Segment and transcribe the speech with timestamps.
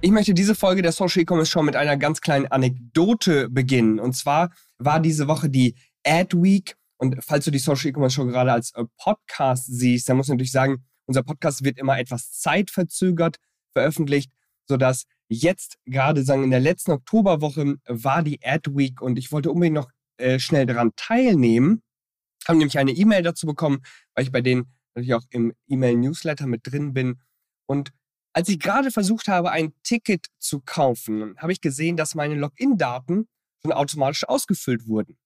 [0.00, 3.98] Ich möchte diese Folge der Social E-Commerce Show mit einer ganz kleinen Anekdote beginnen.
[3.98, 5.74] Und zwar war diese Woche die
[6.06, 6.76] Ad Week.
[6.98, 10.30] Und falls du die Social E-Commerce Show gerade als äh, Podcast siehst, dann muss ich
[10.30, 13.38] natürlich sagen, unser Podcast wird immer etwas zeitverzögert
[13.72, 14.30] veröffentlicht,
[14.68, 19.50] sodass jetzt gerade sagen in der letzten Oktoberwoche war die Ad Week und ich wollte
[19.50, 21.82] unbedingt noch äh, schnell daran teilnehmen.
[22.46, 23.80] Haben nämlich eine E-Mail dazu bekommen,
[24.14, 27.20] weil ich bei denen natürlich auch im E-Mail-Newsletter mit drin bin.
[27.66, 27.90] Und
[28.38, 33.26] als ich gerade versucht habe, ein Ticket zu kaufen, habe ich gesehen, dass meine Login-Daten
[33.60, 35.18] schon automatisch ausgefüllt wurden.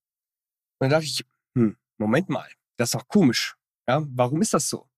[0.79, 1.23] Und dann dachte ich,
[1.55, 3.55] hm, Moment mal, das ist doch komisch.
[3.87, 4.89] Ja, warum ist das so?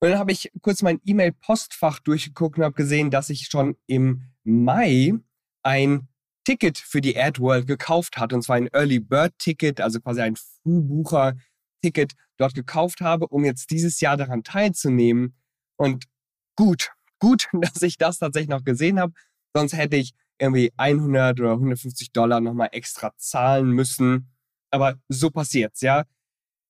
[0.00, 4.24] Und dann habe ich kurz mein E-Mail-Postfach durchgeguckt und habe gesehen, dass ich schon im
[4.44, 5.14] Mai
[5.62, 6.06] ein
[6.44, 10.36] Ticket für die AdWorld gekauft hatte, und zwar ein Early Bird Ticket, also quasi ein
[10.36, 15.34] Frühbucher-Ticket dort gekauft habe, um jetzt dieses Jahr daran teilzunehmen.
[15.76, 16.04] Und
[16.54, 19.12] gut, gut, dass ich das tatsächlich noch gesehen habe.
[19.54, 24.30] Sonst hätte ich irgendwie 100 oder 150 Dollar nochmal extra zahlen müssen.
[24.70, 26.04] Aber so passiert's, ja.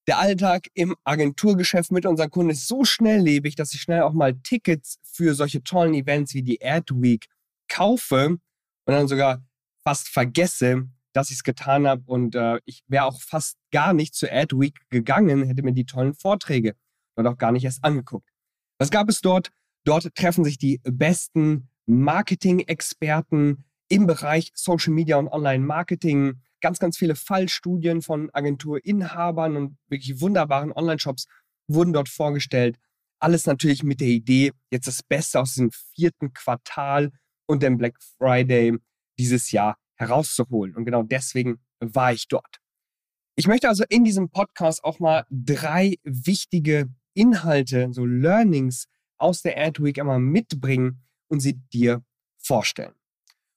[0.06, 4.34] Der Alltag im Agenturgeschäft mit unseren Kunden ist so schnelllebig, dass ich schnell auch mal
[4.42, 7.26] Tickets für solche tollen Events wie die Ad Week
[7.69, 8.41] kaufe und
[8.86, 9.44] dann sogar
[9.84, 12.02] fast vergesse, dass ich es getan habe.
[12.06, 15.84] Und äh, ich wäre auch fast gar nicht zur Ad Week gegangen, hätte mir die
[15.84, 16.74] tollen Vorträge
[17.16, 18.30] dort auch gar nicht erst angeguckt.
[18.78, 19.50] Was gab es dort?
[19.84, 26.43] Dort treffen sich die besten Marketing-Experten im Bereich Social Media und Online-Marketing.
[26.61, 31.27] Ganz, ganz viele Fallstudien von Agenturinhabern und wirklich wunderbaren Online-Shops
[31.69, 32.78] wurden dort vorgestellt.
[33.21, 37.11] Alles natürlich mit der Idee, jetzt das Beste aus diesem vierten Quartal
[37.47, 38.78] und dem Black Friday
[39.19, 40.77] dieses Jahr herauszuholen.
[40.77, 42.59] Und genau deswegen war ich dort.
[43.37, 48.87] Ich möchte also in diesem Podcast auch mal drei wichtige Inhalte, so Learnings
[49.19, 52.03] aus der Adweek einmal mitbringen und sie dir
[52.39, 52.95] vorstellen.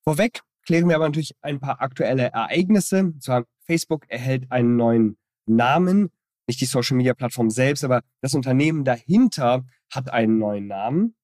[0.03, 2.99] Vorweg klären wir aber natürlich ein paar aktuelle Ereignisse.
[2.99, 6.11] Und zwar Facebook erhält einen neuen Namen,
[6.47, 11.15] nicht die Social Media Plattform selbst, aber das Unternehmen dahinter hat einen neuen Namen.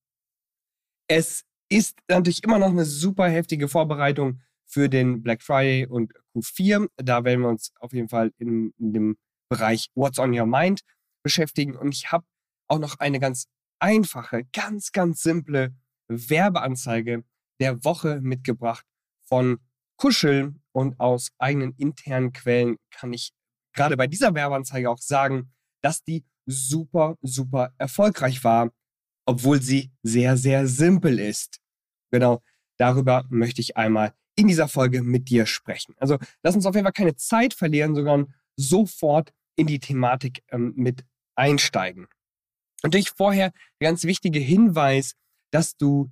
[1.08, 6.90] Es ist natürlich immer noch eine super heftige Vorbereitung für den Black Friday und Q4.
[6.98, 9.18] Da werden wir uns auf jeden Fall in, in dem
[9.50, 10.82] Bereich What's on Your Mind
[11.24, 11.76] beschäftigen.
[11.76, 12.26] Und ich habe
[12.68, 13.48] auch noch eine ganz
[13.80, 15.76] einfache, ganz, ganz simple
[16.08, 17.24] Werbeanzeige
[17.60, 18.86] der Woche mitgebracht
[19.28, 19.60] von
[19.98, 23.34] Kuschel und aus eigenen internen Quellen kann ich
[23.74, 25.52] gerade bei dieser Werbeanzeige auch sagen,
[25.82, 28.72] dass die super, super erfolgreich war,
[29.26, 31.60] obwohl sie sehr, sehr simpel ist.
[32.12, 32.42] Genau
[32.78, 35.96] darüber möchte ich einmal in dieser Folge mit dir sprechen.
[35.98, 40.74] Also lass uns auf jeden Fall keine Zeit verlieren, sondern sofort in die Thematik ähm,
[40.76, 41.04] mit
[41.36, 42.08] einsteigen.
[42.84, 43.52] Natürlich vorher
[43.82, 45.14] der ganz wichtige Hinweis,
[45.52, 46.12] dass du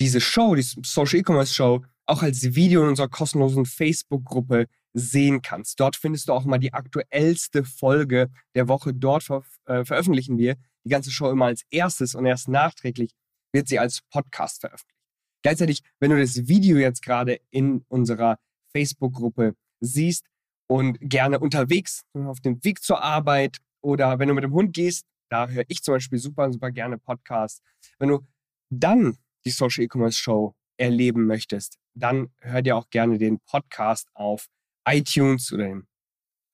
[0.00, 5.80] diese Show, die Social E-Commerce Show, auch als Video in unserer kostenlosen Facebook-Gruppe sehen kannst.
[5.80, 8.92] Dort findest du auch mal die aktuellste Folge der Woche.
[8.92, 13.12] Dort ver äh, veröffentlichen wir die ganze Show immer als erstes und erst nachträglich
[13.52, 15.00] wird sie als Podcast veröffentlicht.
[15.42, 18.38] Gleichzeitig, wenn du das Video jetzt gerade in unserer
[18.74, 20.26] Facebook-Gruppe siehst
[20.68, 25.06] und gerne unterwegs auf dem Weg zur Arbeit oder wenn du mit dem Hund gehst,
[25.32, 27.62] da höre ich zum Beispiel super, super gerne Podcasts.
[27.98, 28.20] Wenn du
[28.68, 29.16] dann
[29.46, 34.48] die Social E-Commerce Show erleben möchtest, dann hör dir auch gerne den Podcast auf
[34.86, 35.86] iTunes oder dem,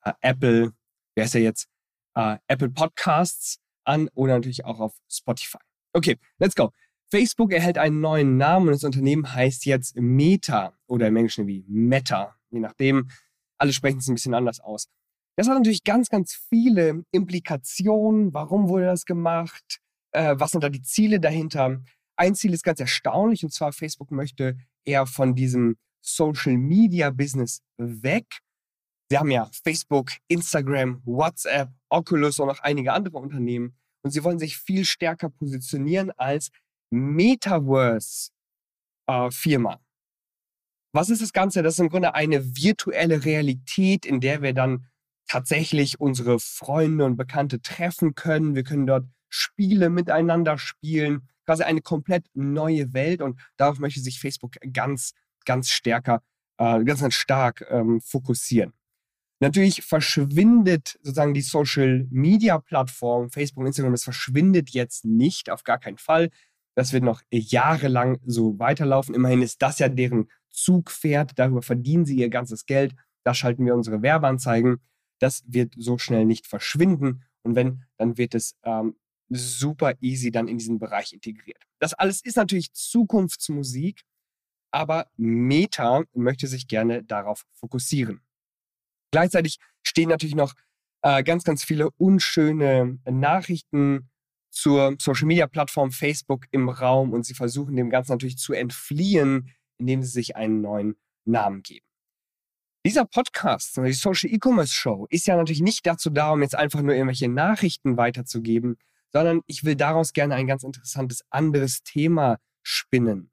[0.04, 0.72] äh, Apple,
[1.16, 1.68] wer ist ja jetzt,
[2.14, 5.58] äh, Apple Podcasts an oder natürlich auch auf Spotify.
[5.92, 6.72] Okay, let's go.
[7.10, 11.64] Facebook erhält einen neuen Namen und das Unternehmen heißt jetzt Meta oder im Englischen wie
[11.66, 13.10] Meta, je nachdem.
[13.56, 14.88] Alle sprechen es ein bisschen anders aus.
[15.38, 18.34] Das hat natürlich ganz, ganz viele Implikationen.
[18.34, 19.78] Warum wurde das gemacht?
[20.10, 21.80] Äh, was sind da die Ziele dahinter?
[22.16, 27.62] Ein Ziel ist ganz erstaunlich und zwar Facebook möchte eher von diesem Social Media Business
[27.76, 28.40] weg.
[29.08, 34.40] Sie haben ja Facebook, Instagram, WhatsApp, Oculus und noch einige andere Unternehmen und sie wollen
[34.40, 36.50] sich viel stärker positionieren als
[36.90, 39.80] Metaverse-Firma.
[40.92, 41.62] Was ist das Ganze?
[41.62, 44.88] Das ist im Grunde eine virtuelle Realität, in der wir dann
[45.28, 48.54] tatsächlich unsere Freunde und Bekannte treffen können.
[48.54, 54.20] Wir können dort Spiele miteinander spielen, quasi eine komplett neue Welt und darauf möchte sich
[54.20, 55.12] Facebook ganz,
[55.44, 56.22] ganz stärker
[56.58, 58.72] äh, ganz, ganz stark ähm, fokussieren.
[59.40, 65.62] Natürlich verschwindet sozusagen die Social Media Plattform, Facebook und Instagram, das verschwindet jetzt nicht, auf
[65.62, 66.30] gar keinen Fall.
[66.74, 69.14] Das wird noch jahrelang so weiterlaufen.
[69.14, 71.32] Immerhin ist das ja deren Zugpferd.
[71.36, 72.94] Darüber verdienen sie ihr ganzes Geld.
[73.24, 74.80] Da schalten wir unsere Werbeanzeigen.
[75.18, 77.24] Das wird so schnell nicht verschwinden.
[77.42, 78.96] Und wenn, dann wird es ähm,
[79.28, 81.62] super easy dann in diesen Bereich integriert.
[81.78, 84.02] Das alles ist natürlich Zukunftsmusik,
[84.70, 88.20] aber Meta möchte sich gerne darauf fokussieren.
[89.10, 90.54] Gleichzeitig stehen natürlich noch
[91.02, 94.10] äh, ganz, ganz viele unschöne Nachrichten
[94.50, 100.10] zur Social-Media-Plattform Facebook im Raum und sie versuchen dem Ganzen natürlich zu entfliehen, indem sie
[100.10, 101.87] sich einen neuen Namen geben.
[102.86, 106.80] Dieser Podcast, die Social E-Commerce Show, ist ja natürlich nicht dazu da, um jetzt einfach
[106.80, 108.78] nur irgendwelche Nachrichten weiterzugeben,
[109.12, 113.30] sondern ich will daraus gerne ein ganz interessantes anderes Thema spinnen.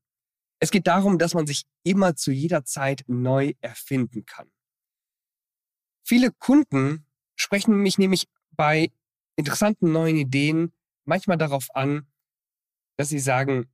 [0.59, 4.51] Es geht darum, dass man sich immer zu jeder Zeit neu erfinden kann.
[6.03, 7.05] Viele Kunden
[7.35, 8.91] sprechen mich nämlich bei
[9.35, 10.71] interessanten neuen Ideen
[11.03, 12.07] manchmal darauf an,
[12.97, 13.69] dass sie sagen,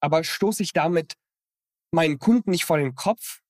[0.00, 1.14] aber stoße ich damit
[1.90, 3.42] meinen Kunden nicht vor den Kopf?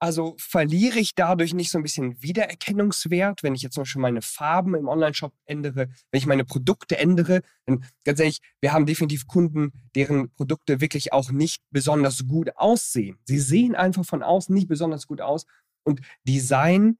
[0.00, 4.22] Also verliere ich dadurch nicht so ein bisschen Wiedererkennungswert, wenn ich jetzt zum Beispiel meine
[4.22, 7.42] Farben im Online-Shop ändere, wenn ich meine Produkte ändere?
[7.66, 13.18] Denn ganz ehrlich, wir haben definitiv Kunden, deren Produkte wirklich auch nicht besonders gut aussehen.
[13.24, 15.46] Sie sehen einfach von außen nicht besonders gut aus.
[15.84, 16.98] Und Design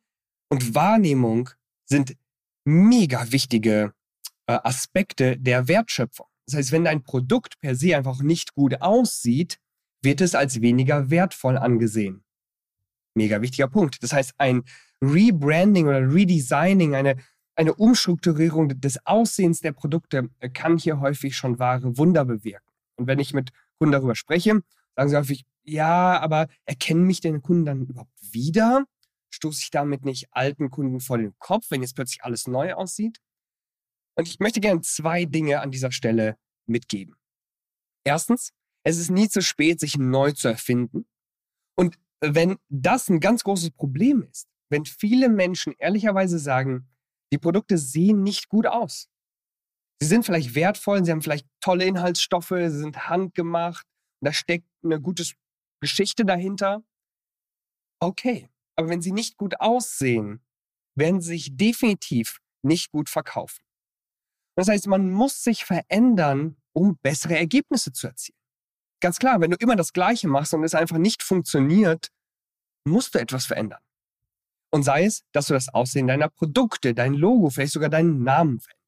[0.50, 1.50] und Wahrnehmung
[1.84, 2.16] sind
[2.64, 3.92] mega wichtige
[4.46, 6.26] äh, Aspekte der Wertschöpfung.
[6.46, 9.58] Das heißt, wenn dein Produkt per se einfach nicht gut aussieht,
[10.02, 12.24] wird es als weniger wertvoll angesehen.
[13.18, 14.02] Mega wichtiger Punkt.
[14.02, 14.62] Das heißt, ein
[15.02, 17.16] Rebranding oder Redesigning, eine,
[17.56, 22.66] eine Umstrukturierung des Aussehens der Produkte äh, kann hier häufig schon wahre Wunder bewirken.
[22.96, 24.62] Und wenn ich mit Kunden darüber spreche,
[24.96, 28.86] sagen sie häufig, ja, aber erkennen mich denn Kunden dann überhaupt wieder?
[29.30, 33.20] stoße ich damit nicht alten Kunden vor den Kopf, wenn jetzt plötzlich alles neu aussieht?
[34.16, 36.36] Und ich möchte gerne zwei Dinge an dieser Stelle
[36.66, 37.14] mitgeben.
[38.04, 38.52] Erstens,
[38.84, 41.06] es ist nie zu spät, sich neu zu erfinden.
[41.76, 46.88] Und wenn das ein ganz großes Problem ist, wenn viele Menschen ehrlicherweise sagen,
[47.32, 49.08] die Produkte sehen nicht gut aus.
[50.00, 53.86] Sie sind vielleicht wertvoll, sie haben vielleicht tolle Inhaltsstoffe, sie sind handgemacht,
[54.20, 55.24] da steckt eine gute
[55.80, 56.82] Geschichte dahinter.
[58.00, 60.44] Okay, aber wenn sie nicht gut aussehen,
[60.96, 63.62] werden sie sich definitiv nicht gut verkaufen.
[64.56, 68.38] Das heißt, man muss sich verändern, um bessere Ergebnisse zu erzielen.
[69.00, 72.08] Ganz klar, wenn du immer das Gleiche machst und es einfach nicht funktioniert,
[72.84, 73.80] musst du etwas verändern.
[74.70, 78.60] Und sei es, dass du das Aussehen deiner Produkte, dein Logo, vielleicht sogar deinen Namen
[78.60, 78.78] veränderst.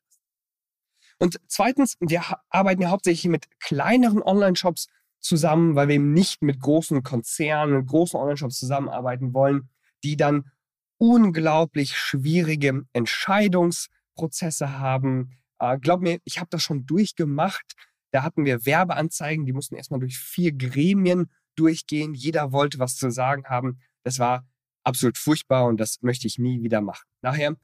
[1.19, 4.89] Und zweitens, wir arbeiten ja hauptsächlich mit kleineren Online-Shops
[5.21, 9.69] zusammen, weil wir eben nicht mit großen Konzernen, mit großen Online-Shops zusammenarbeiten wollen,
[10.03, 10.51] die dann
[10.99, 15.39] unglaublich schwierige Entscheidungsprozesse haben.
[15.59, 17.75] Äh, glaub mir, ich habe das schon durchgemacht.
[18.13, 22.15] Da hatten wir Werbeanzeigen, die mussten erstmal durch vier Gremien durchgehen.
[22.15, 23.81] Jeder wollte was zu sagen haben.
[24.03, 24.49] Das war
[24.85, 27.07] absolut furchtbar und das möchte ich nie wieder machen.
[27.23, 27.57] Daher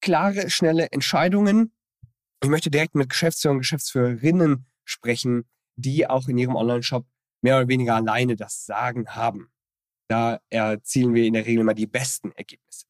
[0.00, 1.72] klare, schnelle Entscheidungen.
[2.42, 5.44] Ich möchte direkt mit Geschäftsführern und Geschäftsführerinnen sprechen,
[5.76, 7.06] die auch in ihrem Online-Shop
[7.42, 9.50] mehr oder weniger alleine das Sagen haben.
[10.08, 12.86] Da erzielen wir in der Regel mal die besten Ergebnisse.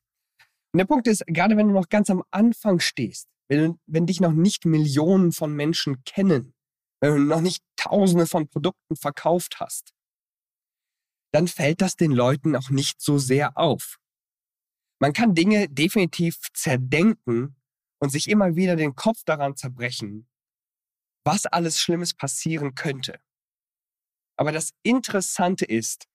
[0.73, 4.21] Und der Punkt ist, gerade wenn du noch ganz am Anfang stehst, wenn, wenn dich
[4.21, 6.54] noch nicht Millionen von Menschen kennen,
[7.11, 9.95] noch nicht Tausende von Produkten verkauft hast,
[11.33, 13.99] dann fällt das den Leuten auch nicht so sehr auf.
[15.01, 17.57] Man kann Dinge definitiv zerdenken
[18.01, 20.29] und sich immer wieder den Kopf daran zerbrechen,
[21.25, 23.21] was alles Schlimmes passieren könnte.
[24.37, 26.07] Aber das Interessante ist,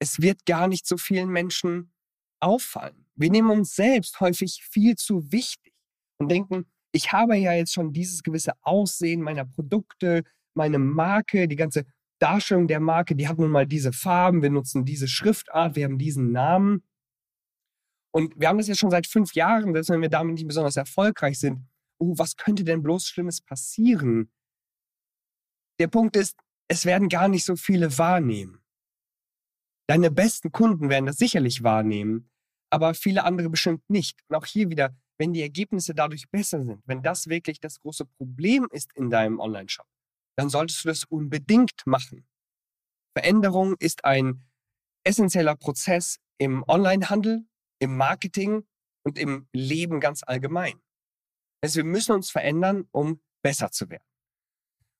[0.00, 1.92] es wird gar nicht so vielen Menschen
[2.40, 3.06] auffallen.
[3.14, 5.72] Wir nehmen uns selbst häufig viel zu wichtig
[6.18, 11.56] und denken, ich habe ja jetzt schon dieses gewisse Aussehen meiner Produkte, meine Marke, die
[11.56, 11.86] ganze
[12.18, 15.98] Darstellung der Marke, die hat nun mal diese Farben, wir nutzen diese Schriftart, wir haben
[15.98, 16.84] diesen Namen.
[18.14, 20.76] Und wir haben das jetzt schon seit fünf Jahren, selbst wenn wir damit nicht besonders
[20.76, 21.66] erfolgreich sind.
[21.98, 24.30] Oh, was könnte denn bloß Schlimmes passieren?
[25.80, 26.36] Der Punkt ist,
[26.68, 28.60] es werden gar nicht so viele wahrnehmen.
[29.88, 32.30] Deine besten Kunden werden das sicherlich wahrnehmen,
[32.70, 34.20] aber viele andere bestimmt nicht.
[34.28, 38.06] Und auch hier wieder, wenn die Ergebnisse dadurch besser sind, wenn das wirklich das große
[38.06, 39.86] Problem ist in deinem Online-Shop,
[40.36, 42.26] dann solltest du das unbedingt machen.
[43.16, 44.42] Veränderung ist ein
[45.04, 47.46] essentieller Prozess im Onlinehandel,
[47.78, 48.66] im Marketing
[49.04, 50.80] und im Leben ganz allgemein.
[51.62, 54.04] Also wir müssen uns verändern, um besser zu werden.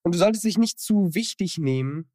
[0.04, 2.10] Und du solltest dich nicht zu wichtig nehmen,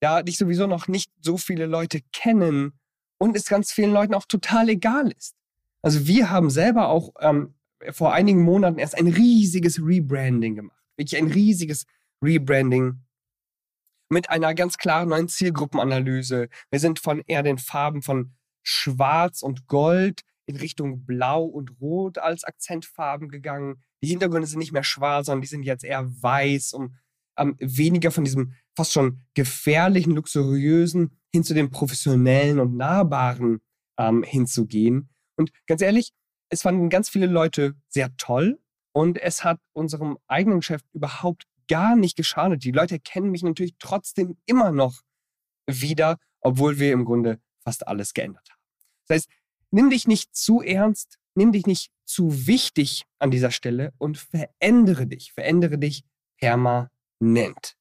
[0.00, 2.78] da dich sowieso noch nicht so viele Leute kennen
[3.18, 5.36] und es ganz vielen Leuten auch total egal ist.
[5.82, 7.54] Also wir haben selber auch ähm,
[7.90, 10.82] vor einigen Monaten erst ein riesiges Rebranding gemacht.
[10.96, 11.86] Wirklich ein riesiges
[12.22, 13.00] Rebranding
[14.08, 16.48] mit einer ganz klaren neuen Zielgruppenanalyse.
[16.70, 22.18] Wir sind von eher den Farben von Schwarz und Gold in Richtung Blau und Rot
[22.18, 23.82] als Akzentfarben gegangen.
[24.02, 26.96] Die Hintergründe sind nicht mehr schwarz, sondern die sind jetzt eher weiß, um
[27.38, 33.60] ähm, weniger von diesem fast schon gefährlichen, luxuriösen hin zu dem professionellen und nahbaren
[33.98, 35.08] ähm, hinzugehen.
[35.36, 36.12] Und ganz ehrlich,
[36.48, 38.60] es fanden ganz viele Leute sehr toll
[38.92, 42.64] und es hat unserem eigenen Geschäft überhaupt gar nicht geschadet.
[42.64, 45.00] Die Leute kennen mich natürlich trotzdem immer noch
[45.66, 48.60] wieder, obwohl wir im Grunde fast alles geändert haben.
[49.06, 49.30] Das heißt,
[49.70, 55.06] nimm dich nicht zu ernst, nimm dich nicht zu wichtig an dieser Stelle und verändere
[55.06, 56.04] dich, verändere dich
[56.38, 57.76] permanent.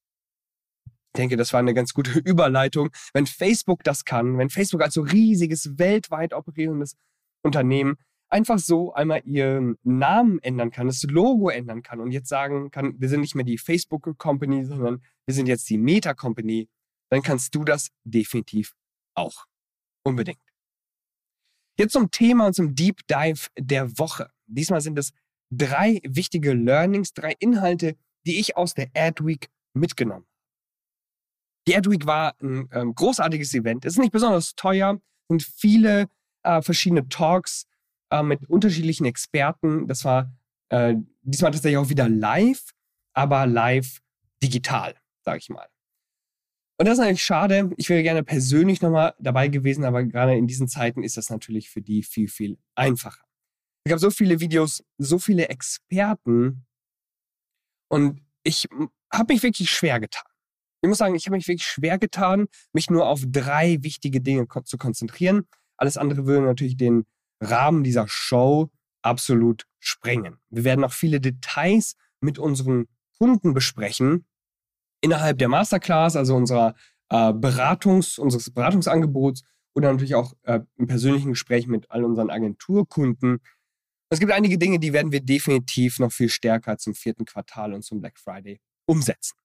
[0.86, 2.90] Ich denke, das war eine ganz gute Überleitung.
[3.14, 6.96] Wenn Facebook das kann, wenn Facebook als so riesiges, weltweit operierendes
[7.44, 7.98] Unternehmen
[8.30, 13.00] einfach so einmal ihren Namen ändern kann, das Logo ändern kann und jetzt sagen kann,
[13.00, 16.70] wir sind nicht mehr die Facebook Company, sondern wir sind jetzt die Meta Company,
[17.10, 18.74] dann kannst du das definitiv
[19.16, 19.46] auch.
[20.04, 20.40] Unbedingt.
[21.78, 24.32] Jetzt zum Thema und zum Deep Dive der Woche.
[24.48, 25.12] Diesmal sind es
[25.52, 30.32] drei wichtige Learnings, drei Inhalte, die ich aus der Adweek mitgenommen habe.
[31.68, 33.86] Die Adweek war ein ähm, großartiges Event.
[33.86, 36.08] Es ist nicht besonders teuer, sind viele
[36.44, 37.66] äh, verschiedene Talks
[38.12, 39.88] äh, mit unterschiedlichen Experten.
[39.88, 40.32] Das war
[40.70, 42.72] äh, diesmal tatsächlich auch wieder live,
[43.14, 44.00] aber live
[44.42, 45.68] digital, sage ich mal.
[46.78, 47.72] Und das ist eigentlich schade.
[47.78, 51.70] Ich wäre gerne persönlich nochmal dabei gewesen, aber gerade in diesen Zeiten ist das natürlich
[51.70, 53.24] für die viel, viel einfacher.
[53.84, 56.66] Es gab so viele Videos, so viele Experten
[57.92, 58.68] und ich
[59.14, 60.24] habe mich wirklich schwer getan.
[60.82, 64.48] Ich muss sagen, ich habe mich wirklich schwer getan, mich nur auf drei wichtige Dinge
[64.64, 65.48] zu konzentrieren.
[65.82, 67.08] Alles andere würde natürlich den
[67.42, 68.70] Rahmen dieser Show
[69.02, 70.38] absolut sprengen.
[70.52, 74.28] Wir werden auch viele Details mit unseren Kunden besprechen,
[75.02, 76.76] innerhalb der Masterclass, also unserer
[77.10, 79.42] äh, Beratungs, unseres Beratungsangebots
[79.74, 83.42] oder natürlich auch äh, im persönlichen Gespräch mit all unseren Agenturkunden.
[84.12, 87.82] Es gibt einige Dinge, die werden wir definitiv noch viel stärker zum vierten Quartal und
[87.82, 89.36] zum Black Friday umsetzen.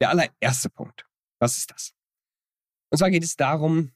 [0.00, 1.06] Der allererste Punkt.
[1.38, 1.92] Was ist das?
[2.90, 3.92] Und zwar geht es darum,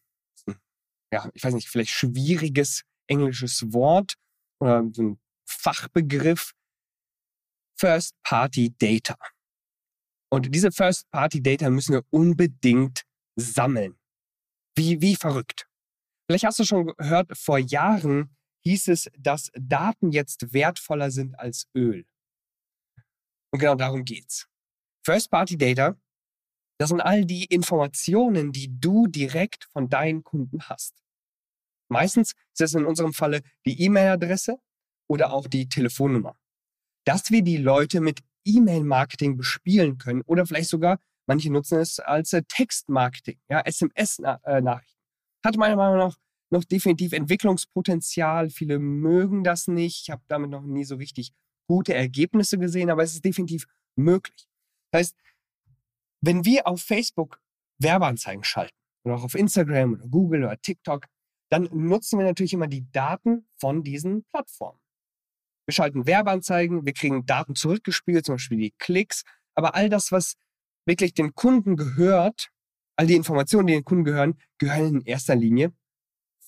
[1.13, 4.15] ja, ich weiß nicht, vielleicht schwieriges englisches Wort
[4.61, 6.53] oder so ein Fachbegriff,
[7.79, 9.17] First Party Data.
[10.33, 13.03] Und diese First-Party-Data müssen wir unbedingt
[13.37, 13.99] sammeln.
[14.77, 15.69] Wie, wie verrückt.
[16.27, 21.67] Vielleicht hast du schon gehört, vor Jahren hieß es, dass Daten jetzt wertvoller sind als
[21.75, 22.07] Öl.
[23.53, 24.49] Und genau darum geht's.
[25.05, 25.97] First-Party-Data,
[26.81, 30.95] das sind all die Informationen, die du direkt von deinen Kunden hast.
[31.91, 34.57] Meistens ist es in unserem Falle die E-Mail-Adresse
[35.07, 36.39] oder auch die Telefonnummer.
[37.05, 42.33] Dass wir die Leute mit E-Mail-Marketing bespielen können oder vielleicht sogar, manche nutzen es als
[42.33, 45.03] äh, Textmarketing, ja, SMS-Nachrichten.
[45.45, 46.17] Hat meiner Meinung nach
[46.49, 48.49] noch definitiv Entwicklungspotenzial.
[48.49, 50.05] Viele mögen das nicht.
[50.05, 51.35] Ich habe damit noch nie so richtig
[51.69, 54.49] gute Ergebnisse gesehen, aber es ist definitiv möglich.
[54.93, 55.17] Das heißt,
[56.21, 57.41] wenn wir auf Facebook
[57.79, 61.07] Werbeanzeigen schalten oder auch auf Instagram oder Google oder TikTok,
[61.51, 64.79] dann nutzen wir natürlich immer die Daten von diesen Plattformen.
[65.67, 69.25] Wir schalten Werbeanzeigen, wir kriegen Daten zurückgespielt, zum Beispiel die Klicks.
[69.55, 70.37] Aber all das, was
[70.87, 72.51] wirklich den Kunden gehört,
[72.97, 75.73] all die Informationen, die den Kunden gehören, gehören in erster Linie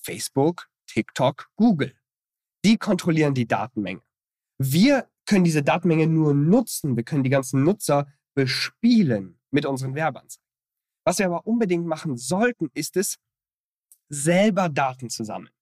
[0.03, 1.95] Facebook, TikTok, Google.
[2.65, 4.01] Die kontrollieren die Datenmenge.
[4.57, 6.95] Wir können diese Datenmenge nur nutzen.
[6.95, 10.43] Wir können die ganzen Nutzer bespielen mit unseren Werbeanzeigen.
[11.05, 13.17] Was wir aber unbedingt machen sollten, ist es,
[14.09, 15.53] selber Daten zu sammeln.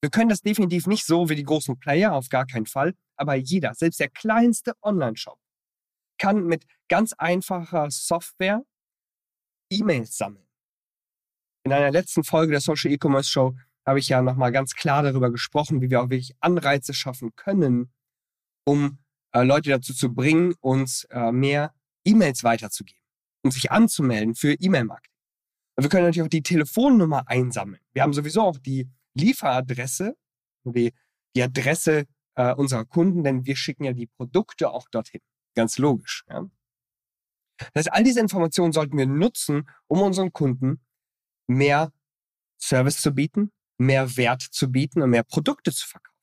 [0.00, 2.94] Wir können das definitiv nicht so wie die großen Player, auf gar keinen Fall.
[3.16, 5.38] Aber jeder, selbst der kleinste Online-Shop,
[6.18, 8.64] kann mit ganz einfacher Software
[9.70, 10.46] E-Mails sammeln.
[11.64, 13.56] In einer letzten Folge der Social E-Commerce Show
[13.86, 17.92] habe ich ja nochmal ganz klar darüber gesprochen, wie wir auch wirklich Anreize schaffen können,
[18.64, 18.98] um
[19.32, 22.97] äh, Leute dazu zu bringen, uns äh, mehr E-Mails weiterzugeben
[23.48, 25.16] und sich anzumelden für E-Mail-Marketing.
[25.76, 27.80] Wir können natürlich auch die Telefonnummer einsammeln.
[27.94, 30.16] Wir haben sowieso auch die Lieferadresse,
[30.64, 30.92] die,
[31.34, 35.22] die Adresse äh, unserer Kunden, denn wir schicken ja die Produkte auch dorthin.
[35.54, 36.24] Ganz logisch.
[36.28, 36.46] Ja?
[37.72, 40.84] Das heißt, all diese Informationen sollten wir nutzen, um unseren Kunden
[41.46, 41.90] mehr
[42.60, 46.18] Service zu bieten, mehr Wert zu bieten und mehr Produkte zu verkaufen.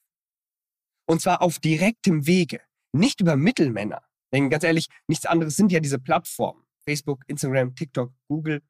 [1.08, 4.04] Und zwar auf direktem Wege, nicht über Mittelmänner.
[4.32, 6.65] Denn ganz ehrlich, nichts anderes sind ja diese Plattformen.
[6.88, 8.62] Facebook, Instagram, TikTok, Google,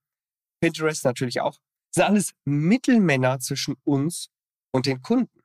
[0.61, 1.59] Pinterest natürlich auch
[1.95, 4.29] sind alles Mittelmänner zwischen uns
[4.73, 5.41] und den Kunden.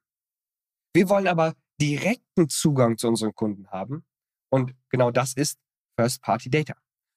[0.94, 4.04] Wir wollen aber direkten Zugang zu unseren Kunden haben.
[4.52, 5.60] Und genau das ist
[5.98, 6.74] First-Party-Data.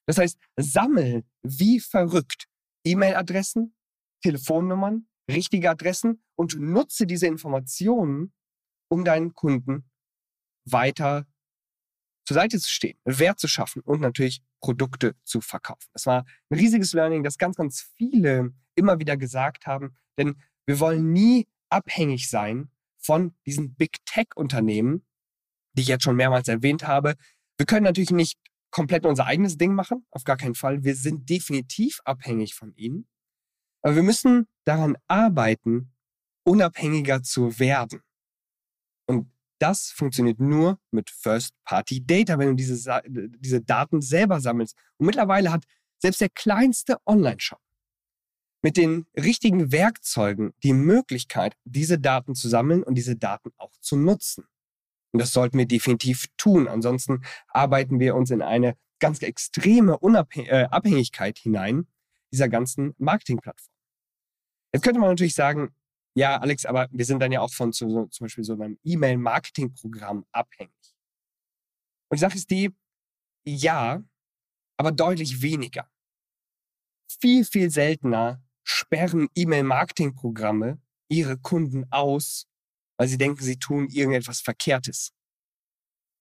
[0.07, 2.47] Das heißt, sammel wie verrückt
[2.85, 3.75] E-Mail-Adressen,
[4.21, 8.33] Telefonnummern, richtige Adressen und nutze diese Informationen,
[8.91, 9.89] um deinen Kunden
[10.65, 11.25] weiter
[12.25, 15.89] zur Seite zu stehen, Wert zu schaffen und natürlich Produkte zu verkaufen.
[15.93, 20.79] Das war ein riesiges Learning, das ganz, ganz viele immer wieder gesagt haben, denn wir
[20.79, 25.05] wollen nie abhängig sein von diesen Big Tech-Unternehmen,
[25.73, 27.15] die ich jetzt schon mehrmals erwähnt habe.
[27.57, 28.39] Wir können natürlich nicht
[28.71, 30.83] komplett unser eigenes Ding machen, auf gar keinen Fall.
[30.83, 33.07] Wir sind definitiv abhängig von ihnen.
[33.81, 35.91] Aber wir müssen daran arbeiten,
[36.45, 38.01] unabhängiger zu werden.
[39.05, 39.32] Und
[39.63, 44.75] das funktioniert nur mit First-Party-Data, wenn du diese, diese Daten selber sammelst.
[44.97, 45.63] Und mittlerweile hat
[45.99, 47.61] selbst der kleinste Online-Shop
[48.61, 53.95] mit den richtigen Werkzeugen die Möglichkeit, diese Daten zu sammeln und diese Daten auch zu
[53.95, 54.43] nutzen.
[55.13, 56.67] Und das sollten wir definitiv tun.
[56.67, 61.87] Ansonsten arbeiten wir uns in eine ganz extreme Unabhäng äh, Abhängigkeit hinein
[62.33, 63.73] dieser ganzen Marketingplattform.
[64.73, 65.73] Jetzt könnte man natürlich sagen,
[66.15, 70.25] ja, Alex, aber wir sind dann ja auch von so, zum Beispiel so einem E-Mail-Marketing-Programm
[70.31, 70.73] abhängig.
[72.09, 72.71] Und die Sache ist die,
[73.45, 74.03] ja,
[74.77, 75.89] aber deutlich weniger.
[77.19, 82.47] Viel, viel seltener sperren E-Mail-Marketing-Programme ihre Kunden aus,
[82.97, 85.13] weil sie denken, sie tun irgendetwas Verkehrtes.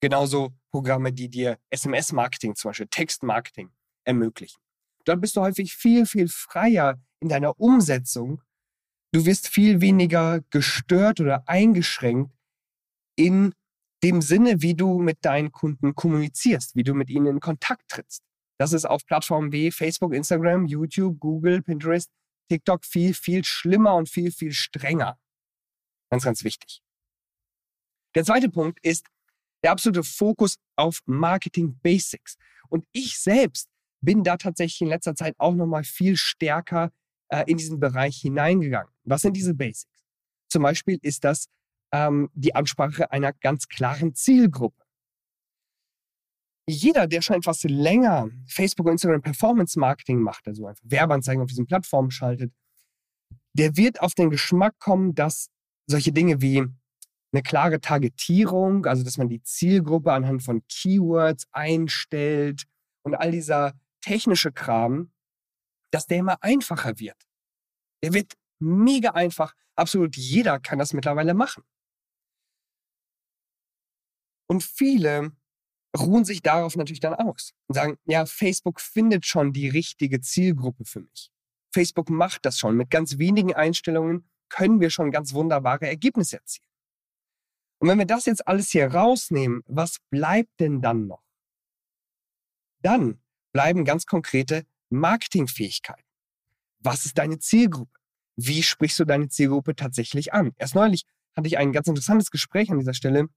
[0.01, 3.71] Genauso Programme, die dir SMS-Marketing, zum Beispiel Text-Marketing
[4.05, 4.61] ermöglichen.
[5.05, 8.43] Dort bist du häufig viel, viel freier in deiner Umsetzung.
[9.13, 12.35] Du wirst viel weniger gestört oder eingeschränkt
[13.17, 13.55] in
[14.03, 18.23] dem Sinne, wie du mit deinen Kunden kommunizierst, wie du mit ihnen in Kontakt trittst.
[18.59, 22.11] Das ist auf Plattformen wie Facebook, Instagram, YouTube, Google, Pinterest
[22.49, 25.19] TikTok viel, viel schlimmer und viel, viel strenger.
[26.11, 26.83] Ganz, ganz wichtig.
[28.15, 29.07] Der zweite Punkt ist
[29.65, 32.37] der absolute Fokus auf Marketing Basics.
[32.69, 33.69] Und ich selbst
[34.03, 36.93] bin da tatsächlich in letzter Zeit auch nochmal viel stärker
[37.33, 38.93] äh, in diesen Bereich hineingegangen.
[39.05, 40.05] Was sind diese Basics?
[40.49, 41.49] Zum Beispiel ist das
[41.93, 44.83] ähm, die Ansprache einer ganz klaren Zielgruppe
[46.69, 51.49] jeder, der schon etwas länger Facebook und Instagram Performance Marketing macht, also einfach Werbeanzeigen auf
[51.49, 52.53] diesen Plattformen schaltet,
[53.55, 55.51] der wird auf den Geschmack kommen, dass
[55.87, 56.65] solche Dinge wie
[57.33, 62.65] eine klare Targetierung, also dass man die Zielgruppe anhand von Keywords einstellt
[63.03, 65.12] und all dieser technische Kram,
[65.93, 67.17] dass der immer einfacher wird.
[68.03, 69.55] Der wird mega einfach.
[69.77, 71.63] Absolut jeder kann das mittlerweile machen.
[74.49, 75.33] Und viele
[75.97, 80.85] ruhen sich darauf natürlich dann aus und sagen, ja, Facebook findet schon die richtige Zielgruppe
[80.85, 81.31] für mich.
[81.73, 82.77] Facebook macht das schon.
[82.77, 86.69] Mit ganz wenigen Einstellungen können wir schon ganz wunderbare Ergebnisse erzielen.
[87.79, 91.25] Und wenn wir das jetzt alles hier rausnehmen, was bleibt denn dann noch?
[92.81, 96.05] Dann bleiben ganz konkrete Marketingfähigkeiten.
[96.81, 97.99] Was ist deine Zielgruppe?
[98.37, 100.53] Wie sprichst du deine Zielgruppe tatsächlich an?
[100.57, 101.05] Erst neulich
[101.37, 103.29] hatte ich ein ganz interessantes Gespräch an dieser Stelle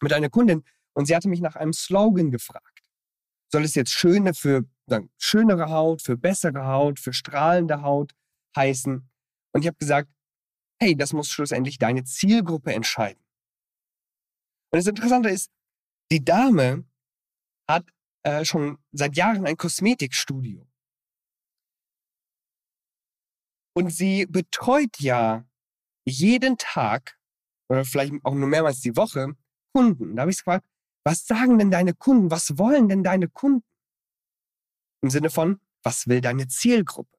[0.00, 0.64] mit einer Kundin,
[0.98, 2.82] und sie hatte mich nach einem Slogan gefragt.
[3.52, 8.14] Soll es jetzt schöne für sagen, schönere Haut, für bessere Haut, für strahlende Haut
[8.56, 9.08] heißen?
[9.52, 10.10] Und ich habe gesagt,
[10.80, 13.22] hey, das muss schlussendlich deine Zielgruppe entscheiden.
[14.70, 15.50] Und das Interessante ist,
[16.10, 16.84] die Dame
[17.68, 17.86] hat
[18.24, 20.67] äh, schon seit Jahren ein Kosmetikstudio.
[23.78, 25.46] Und sie betreut ja
[26.04, 27.16] jeden Tag
[27.68, 29.36] oder vielleicht auch nur mehrmals die Woche
[29.72, 30.16] Kunden.
[30.16, 30.66] Da habe ich gefragt,
[31.04, 32.28] was sagen denn deine Kunden?
[32.28, 33.64] Was wollen denn deine Kunden?
[35.00, 37.16] Im Sinne von, was will deine Zielgruppe?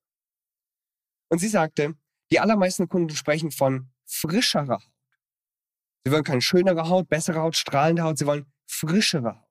[1.29, 1.95] Und sie sagte,
[2.29, 4.93] die allermeisten Kunden sprechen von frischerer Haut.
[6.03, 9.49] Sie wollen keine schönere Haut, bessere Haut, strahlende Haut, sie wollen frischere Haut.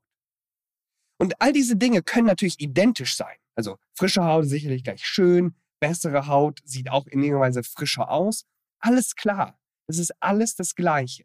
[1.18, 3.38] Und all diese Dinge können natürlich identisch sein.
[3.54, 8.44] Also frische Haut sicherlich gleich schön, bessere Haut sieht auch in irgendeiner Weise frischer aus.
[8.80, 9.58] Alles klar.
[9.86, 11.24] Es ist alles das Gleiche.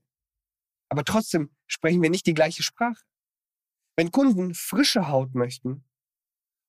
[0.89, 3.03] Aber trotzdem sprechen wir nicht die gleiche Sprache.
[3.95, 5.83] Wenn Kunden frische Haut möchten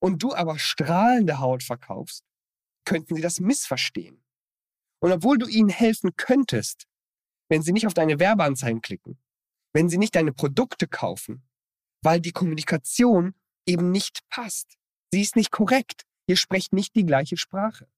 [0.01, 2.25] und du aber strahlende Haut verkaufst,
[2.85, 4.23] könnten sie das missverstehen.
[5.01, 6.87] Und obwohl du ihnen helfen könntest,
[7.49, 9.18] wenn sie nicht auf deine Werbeanzeigen klicken,
[9.73, 11.47] wenn sie nicht deine Produkte kaufen,
[12.03, 13.35] weil die Kommunikation
[13.66, 14.77] eben nicht passt.
[15.12, 16.05] Sie ist nicht korrekt.
[16.26, 17.88] Ihr sprecht nicht die gleiche Sprache.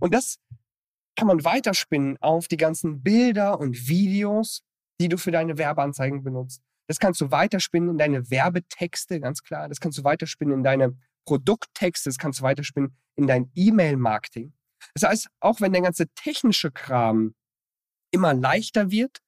[0.00, 0.38] Und das
[1.16, 4.62] kann man weiterspinnen auf die ganzen Bilder und Videos,
[5.00, 6.62] die du für deine Werbeanzeigen benutzt.
[6.88, 9.68] Das kannst du weiterspinnen in deine Werbetexte, ganz klar.
[9.68, 12.08] Das kannst du weiterspinnen in deine Produkttexte.
[12.08, 14.52] Das kannst du weiterspinnen in dein E-Mail-Marketing.
[14.94, 17.34] Das heißt, auch wenn der ganze technische Kram
[18.12, 19.18] immer leichter wird,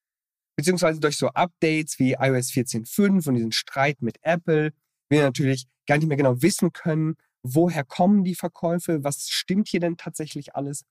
[0.57, 4.73] beziehungsweise durch so Updates wie iOS 14.5 und diesen Streit mit Apple,
[5.11, 7.17] wir natürlich gar nicht mehr genau wissen können,
[7.55, 10.85] woher kommen die Verkäufe, was stimmt hier denn tatsächlich alles,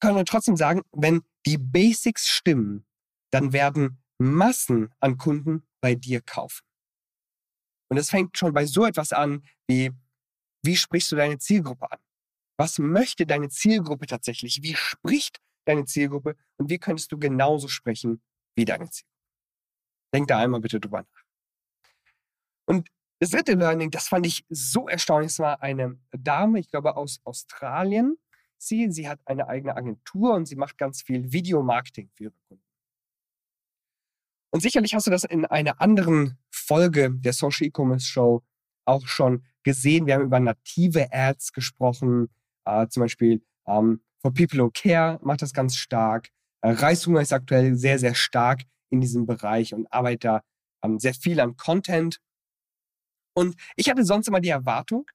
[0.00, 2.86] können wir trotzdem sagen, wenn die Basics stimmen,
[3.30, 6.64] dann werden Massen an Kunden bei dir kaufen.
[7.90, 9.90] Und es fängt schon bei so etwas an, wie,
[10.62, 11.98] wie sprichst du deine Zielgruppe an?
[12.58, 14.62] Was möchte deine Zielgruppe tatsächlich?
[14.62, 16.36] Wie spricht deine Zielgruppe?
[16.56, 18.22] Und wie könntest du genauso sprechen
[18.56, 19.18] wie deine Zielgruppe?
[20.12, 21.24] Denk da einmal bitte drüber nach.
[22.66, 22.88] Und
[23.20, 25.32] das dritte Learning, das fand ich so erstaunlich.
[25.32, 28.16] Es war eine Dame, ich glaube aus Australien.
[28.58, 32.64] Sie, sie hat eine eigene Agentur und sie macht ganz viel Videomarketing für ihre Kunden.
[34.50, 38.42] Und sicherlich hast du das in einer anderen Folge der Social E-Commerce Show
[38.84, 40.06] auch schon gesehen.
[40.06, 42.28] Wir haben über native Ads gesprochen,
[42.64, 46.30] äh, zum Beispiel ähm, For People Who Care macht das ganz stark.
[46.62, 50.42] Äh, Reishunger ist aktuell sehr, sehr stark in diesem Bereich und arbeitet da
[50.82, 52.18] ähm, sehr viel an Content.
[53.38, 55.08] Und ich hatte sonst immer die Erwartung,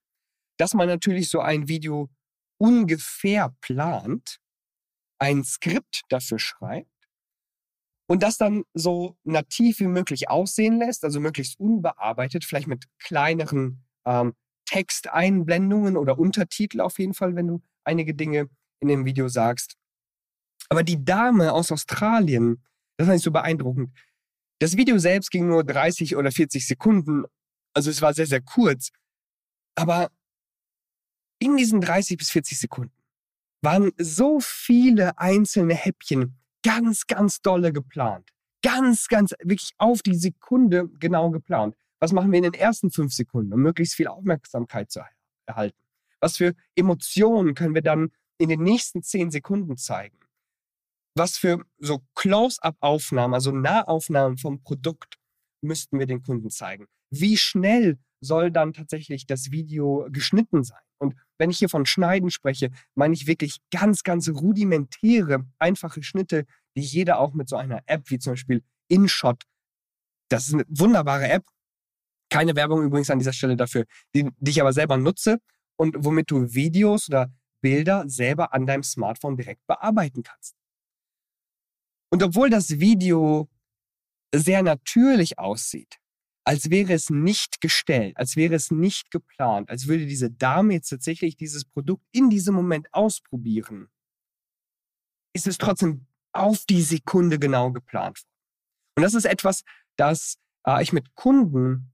[0.57, 2.09] dass man natürlich so ein Video
[2.57, 4.39] ungefähr plant,
[5.19, 6.87] ein Skript dafür schreibt
[8.07, 13.83] und das dann so nativ wie möglich aussehen lässt, also möglichst unbearbeitet, vielleicht mit kleineren
[14.05, 14.35] ähm,
[14.67, 19.75] Texteinblendungen oder Untertitel auf jeden Fall, wenn du einige Dinge in dem Video sagst.
[20.69, 22.63] Aber die Dame aus Australien,
[22.95, 23.91] das fand ich so beeindruckend.
[24.59, 27.25] Das Video selbst ging nur 30 oder 40 Sekunden,
[27.73, 28.89] also es war sehr, sehr kurz.
[29.75, 30.11] Aber
[31.39, 32.93] in diesen 30 bis 40 Sekunden
[33.61, 38.29] waren so viele einzelne Häppchen ganz, ganz dolle geplant.
[38.61, 41.75] Ganz, ganz, wirklich auf die Sekunde genau geplant.
[41.99, 45.01] Was machen wir in den ersten fünf Sekunden, um möglichst viel Aufmerksamkeit zu
[45.45, 45.77] erhalten?
[46.19, 50.17] Was für Emotionen können wir dann in den nächsten zehn Sekunden zeigen?
[51.15, 55.17] Was für so Close-up-Aufnahmen, also Nahaufnahmen vom Produkt
[55.63, 56.85] müssten wir den Kunden zeigen?
[57.09, 60.81] Wie schnell soll dann tatsächlich das Video geschnitten sein?
[60.97, 66.45] Und wenn ich hier von Schneiden spreche, meine ich wirklich ganz, ganz rudimentäre, einfache Schnitte,
[66.75, 69.43] die jeder auch mit so einer App wie zum Beispiel InShot,
[70.29, 71.43] das ist eine wunderbare App,
[72.29, 75.39] keine Werbung übrigens an dieser Stelle dafür, die, die ich aber selber nutze
[75.75, 80.55] und womit du Videos oder Bilder selber an deinem Smartphone direkt bearbeiten kannst.
[82.11, 83.49] Und obwohl das Video
[84.33, 85.99] sehr natürlich aussieht,
[86.45, 90.89] als wäre es nicht gestellt, als wäre es nicht geplant, als würde diese Dame jetzt
[90.89, 93.89] tatsächlich dieses Produkt in diesem Moment ausprobieren,
[95.33, 98.23] ist es trotzdem auf die Sekunde genau geplant.
[98.95, 99.63] Und das ist etwas,
[99.97, 101.93] das äh, ich mit Kunden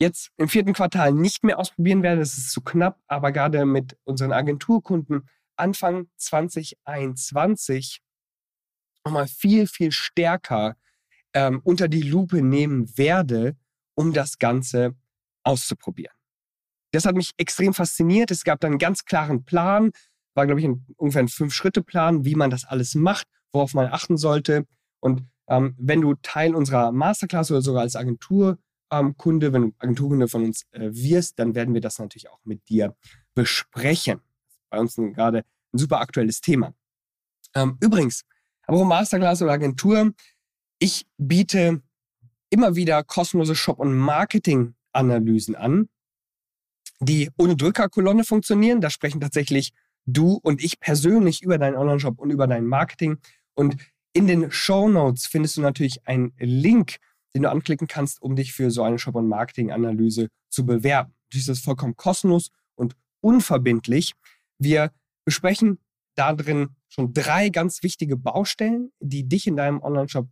[0.00, 2.20] jetzt im vierten Quartal nicht mehr ausprobieren werde.
[2.20, 8.00] Das ist zu knapp, aber gerade mit unseren Agenturkunden Anfang 2021
[9.04, 10.76] nochmal viel, viel stärker
[11.38, 13.56] ähm, unter die Lupe nehmen werde,
[13.94, 14.96] um das Ganze
[15.44, 16.14] auszuprobieren.
[16.90, 18.32] Das hat mich extrem fasziniert.
[18.32, 19.92] Es gab dann einen ganz klaren Plan,
[20.34, 24.16] war, glaube ich, ein, ungefähr ein Fünf-Schritte-Plan, wie man das alles macht, worauf man achten
[24.16, 24.66] sollte.
[24.98, 28.58] Und ähm, wenn du Teil unserer Masterclass oder sogar als Agentur
[28.90, 32.68] ähm, wenn du Agenturkunde von uns äh, wirst, dann werden wir das natürlich auch mit
[32.68, 32.96] dir
[33.34, 34.22] besprechen.
[34.70, 36.74] Bei uns gerade ein super aktuelles Thema.
[37.54, 38.24] Ähm, übrigens,
[38.66, 40.12] aber Masterclass oder Agentur,
[40.78, 41.82] ich biete
[42.50, 45.88] immer wieder kostenlose Shop- und Marketing-Analysen an,
[47.00, 48.80] die ohne Drückerkolonne funktionieren.
[48.80, 49.72] Da sprechen tatsächlich
[50.06, 53.18] du und ich persönlich über deinen Online-Shop und über dein Marketing.
[53.54, 53.76] Und
[54.12, 56.98] in den Show Notes findest du natürlich einen Link
[57.34, 61.14] den du anklicken kannst, um dich für so eine Shop- und Marketing-Analyse zu bewerben.
[61.26, 64.14] Natürlich ist vollkommen kostenlos und unverbindlich.
[64.58, 64.92] Wir
[65.24, 65.78] besprechen
[66.14, 70.28] da drin schon drei ganz wichtige Baustellen, die dich in deinem Online-Shop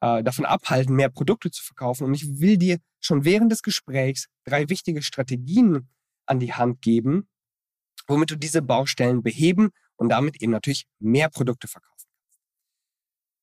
[0.00, 2.04] äh, davon abhalten, mehr Produkte zu verkaufen.
[2.04, 5.88] Und ich will dir schon während des Gesprächs drei wichtige Strategien
[6.26, 7.28] an die Hand geben,
[8.06, 11.94] womit du diese Baustellen beheben und damit eben natürlich mehr Produkte verkaufen.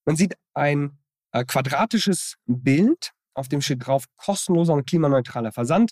[0.06, 0.98] Man sieht ein
[1.32, 5.92] äh, quadratisches Bild, auf dem steht drauf kostenloser und klimaneutraler Versand.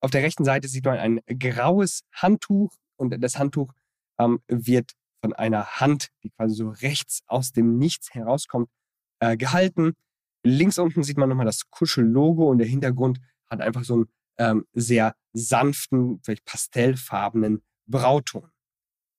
[0.00, 3.72] Auf der rechten Seite sieht man ein graues Handtuch und das Handtuch
[4.18, 8.70] ähm, wird von einer Hand, die quasi so rechts aus dem Nichts herauskommt,
[9.18, 9.94] äh, gehalten.
[10.42, 14.08] Links unten sieht man nochmal das Kuschel-Logo und der Hintergrund hat einfach so einen
[14.40, 18.50] ähm, sehr sanften, vielleicht pastellfarbenen Brauton.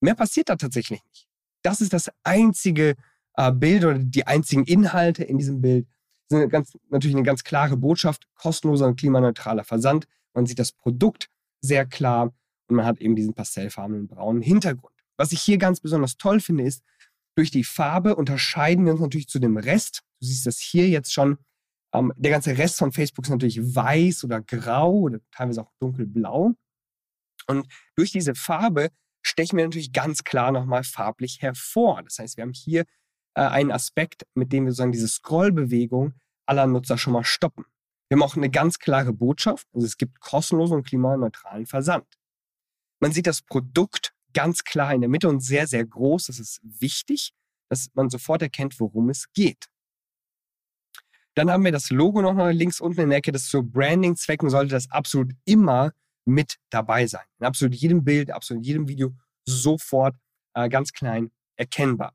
[0.01, 1.27] Mehr passiert da tatsächlich nicht.
[1.61, 2.95] Das ist das einzige
[3.35, 5.87] äh, Bild oder die einzigen Inhalte in diesem Bild.
[6.27, 10.07] Das ist eine ganz, natürlich eine ganz klare Botschaft, kostenloser und klimaneutraler Versand.
[10.33, 11.29] Man sieht das Produkt
[11.61, 12.33] sehr klar
[12.67, 14.95] und man hat eben diesen pastellfarbenen braunen Hintergrund.
[15.17, 16.83] Was ich hier ganz besonders toll finde, ist,
[17.35, 20.01] durch die Farbe unterscheiden wir uns natürlich zu dem Rest.
[20.19, 21.37] Du siehst das hier jetzt schon.
[21.93, 26.53] Ähm, der ganze Rest von Facebook ist natürlich weiß oder grau oder teilweise auch dunkelblau.
[27.47, 28.89] Und durch diese Farbe
[29.21, 32.01] stechen wir natürlich ganz klar nochmal farblich hervor.
[32.03, 32.85] Das heißt, wir haben hier
[33.35, 36.13] äh, einen Aspekt, mit dem wir sozusagen diese Scrollbewegung
[36.45, 37.65] aller Nutzer schon mal stoppen.
[38.09, 39.67] Wir haben auch eine ganz klare Botschaft.
[39.73, 42.05] Also es gibt kostenlosen und klimaneutralen Versand.
[42.99, 46.27] Man sieht das Produkt ganz klar in der Mitte und sehr, sehr groß.
[46.27, 47.33] Das ist wichtig,
[47.69, 49.70] dass man sofort erkennt, worum es geht.
[51.35, 53.31] Dann haben wir das Logo noch mal links unten in der Ecke.
[53.31, 55.91] Das zu Branding-Zwecken sollte das absolut immer
[56.25, 57.25] mit dabei sein.
[57.39, 59.15] In absolut jedem Bild, absolut jedem Video
[59.45, 60.15] sofort
[60.53, 62.13] äh, ganz klein erkennbar.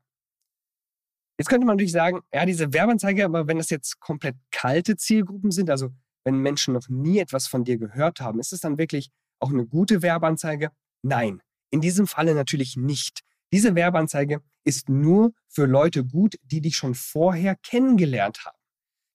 [1.39, 5.51] Jetzt könnte man natürlich sagen, ja, diese Werbeanzeige, aber wenn das jetzt komplett kalte Zielgruppen
[5.51, 5.89] sind, also
[6.23, 9.65] wenn Menschen noch nie etwas von dir gehört haben, ist es dann wirklich auch eine
[9.65, 10.71] gute Werbeanzeige?
[11.03, 13.21] Nein, in diesem Falle natürlich nicht.
[13.53, 18.56] Diese Werbeanzeige ist nur für Leute gut, die dich schon vorher kennengelernt haben.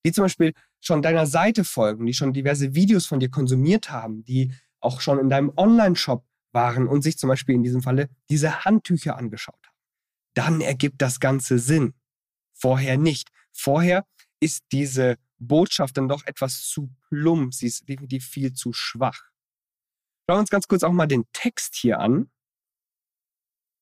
[0.04, 4.24] Die zum Beispiel schon deiner Seite folgen, die schon diverse Videos von dir konsumiert haben,
[4.24, 8.64] die auch schon in deinem Online-Shop waren und sich zum Beispiel in diesem Falle diese
[8.64, 9.76] Handtücher angeschaut haben.
[10.34, 11.94] Dann ergibt das Ganze Sinn.
[12.52, 13.30] Vorher nicht.
[13.52, 14.06] Vorher
[14.40, 17.54] ist diese Botschaft dann doch etwas zu plump.
[17.54, 19.30] Sie ist definitiv viel zu schwach.
[20.26, 22.30] Schauen wir uns ganz kurz auch mal den Text hier an.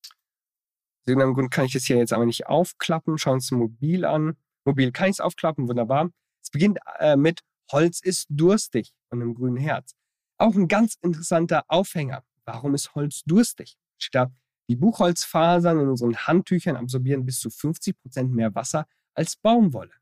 [0.02, 3.18] Aus irgendeinem Grund kann ich das hier jetzt aber nicht aufklappen.
[3.18, 4.37] Schauen wir uns mobil an.
[4.64, 6.11] Mobil kann ich es aufklappen, wunderbar.
[6.42, 7.40] Es beginnt äh, mit
[7.73, 9.94] Holz ist durstig und einem grünen Herz.
[10.38, 12.25] Auch ein ganz interessanter Aufhänger.
[12.44, 13.77] Warum ist Holz durstig?
[14.12, 14.33] Da,
[14.68, 19.92] die Buchholzfasern in unseren Handtüchern absorbieren bis zu 50 Prozent mehr Wasser als Baumwolle.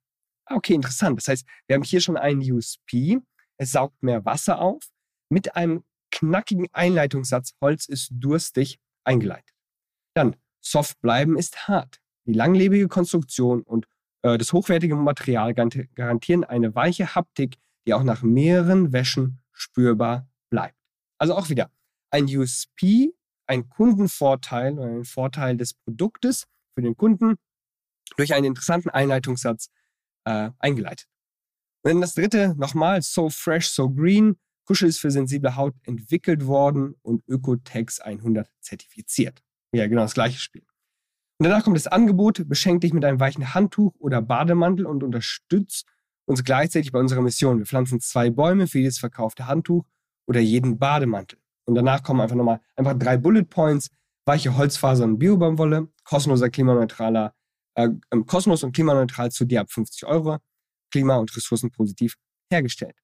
[0.47, 1.19] Ah, okay, interessant.
[1.19, 3.19] Das heißt, wir haben hier schon einen USP.
[3.59, 4.83] Es saugt mehr Wasser auf
[5.29, 7.55] mit einem knackigen Einleitungssatz.
[7.61, 9.55] Holz ist durstig eingeleitet.
[10.15, 12.01] Dann Soft bleiben ist hart.
[12.27, 13.87] Die langlebige Konstruktion und
[14.23, 20.77] das hochwertige Material garantieren eine weiche Haptik, die auch nach mehreren Wäschen spürbar bleibt.
[21.19, 21.71] Also auch wieder
[22.11, 23.15] ein USP,
[23.47, 27.37] ein Kundenvorteil oder ein Vorteil des Produktes für den Kunden
[28.17, 29.71] durch einen interessanten Einleitungssatz
[30.25, 31.09] äh, eingeleitet.
[31.83, 34.39] Und dann das dritte, nochmal, so fresh, so green.
[34.65, 39.43] Kuschel ist für sensible Haut entwickelt worden und Ökotex 100 zertifiziert.
[39.73, 40.67] Ja, genau das gleiche Spiel.
[41.39, 45.87] Und danach kommt das Angebot, beschenkt dich mit einem weichen Handtuch oder Bademantel und unterstützt
[46.27, 47.59] uns gleichzeitig bei unserer Mission.
[47.59, 49.85] Wir pflanzen zwei Bäume für jedes verkaufte Handtuch
[50.27, 51.39] oder jeden Bademantel.
[51.65, 53.89] Und danach kommen einfach nochmal einfach drei Bullet Points,
[54.27, 57.35] weiche Holzfasern und Biobaumwolle, kostenloser klimaneutraler,
[57.75, 60.39] äh, ähm, kostenlos und klimaneutral zu dir ab 50 Euro,
[60.91, 62.17] klima- und ressourcenpositiv
[62.51, 62.97] hergestellt.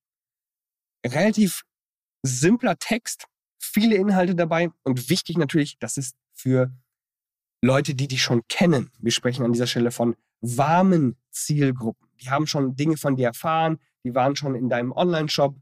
[1.07, 1.63] Relativ
[2.23, 3.27] simpler Text,
[3.59, 6.73] viele Inhalte dabei und wichtig natürlich, das ist für
[7.65, 8.91] Leute, die dich schon kennen.
[8.99, 12.09] Wir sprechen an dieser Stelle von warmen Zielgruppen.
[12.21, 15.57] Die haben schon Dinge von dir erfahren, die waren schon in deinem Online-Shop,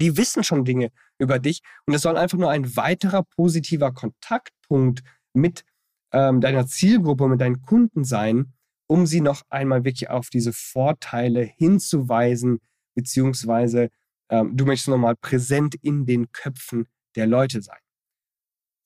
[0.00, 5.02] die wissen schon Dinge über dich und es soll einfach nur ein weiterer positiver Kontaktpunkt
[5.34, 5.64] mit
[6.12, 8.54] ähm, deiner Zielgruppe, mit deinen Kunden sein,
[8.86, 12.60] um sie noch einmal wirklich auf diese Vorteile hinzuweisen,
[12.94, 13.90] beziehungsweise
[14.30, 17.83] ähm, du möchtest nochmal präsent in den Köpfen der Leute sein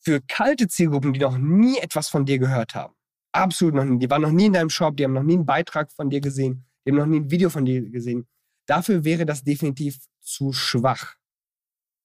[0.09, 2.95] für kalte Zielgruppen, die noch nie etwas von dir gehört haben,
[3.33, 5.45] absolut noch nie, die waren noch nie in deinem Shop, die haben noch nie einen
[5.45, 8.27] Beitrag von dir gesehen, die haben noch nie ein Video von dir gesehen,
[8.65, 11.17] dafür wäre das definitiv zu schwach.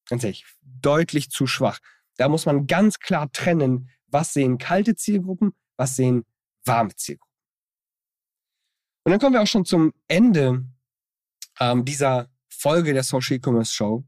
[0.10, 1.80] Ganz ehrlich, deutlich zu schwach.
[2.18, 6.26] Da muss man ganz klar trennen, was sehen kalte Zielgruppen, was sehen
[6.66, 7.34] warme Zielgruppen.
[9.06, 10.66] Und dann kommen wir auch schon zum Ende
[11.62, 14.04] ähm, dieser Folge der Social E-Commerce Show.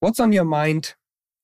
[0.00, 0.96] What's on your mind?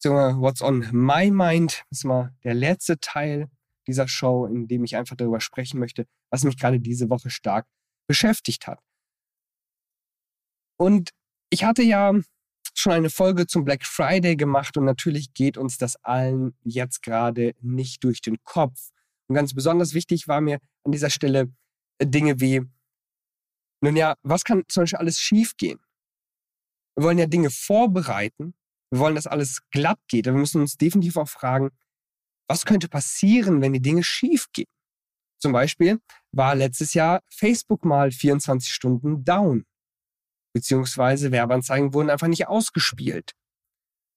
[0.04, 1.84] What's on my mind?
[1.90, 3.50] Das ist mal der letzte Teil
[3.86, 7.66] dieser Show, in dem ich einfach darüber sprechen möchte, was mich gerade diese Woche stark
[8.06, 8.80] beschäftigt hat.
[10.78, 11.10] Und
[11.50, 12.14] ich hatte ja
[12.74, 17.54] schon eine Folge zum Black Friday gemacht und natürlich geht uns das allen jetzt gerade
[17.60, 18.90] nicht durch den Kopf.
[19.28, 21.52] Und ganz besonders wichtig war mir an dieser Stelle
[21.98, 22.62] äh, Dinge wie,
[23.82, 25.80] nun ja, was kann zum Beispiel alles schiefgehen?
[26.96, 28.54] Wir wollen ja Dinge vorbereiten.
[28.90, 30.26] Wir wollen, dass alles glatt geht.
[30.26, 31.70] Aber wir müssen uns definitiv auch fragen,
[32.48, 34.68] was könnte passieren, wenn die Dinge schiefgehen?
[35.38, 36.00] Zum Beispiel
[36.32, 39.64] war letztes Jahr Facebook mal 24 Stunden down
[40.52, 43.32] beziehungsweise Werbeanzeigen wurden einfach nicht ausgespielt.